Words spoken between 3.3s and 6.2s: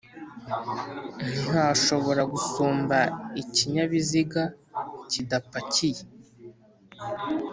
ikinyabiziga kidapakiye.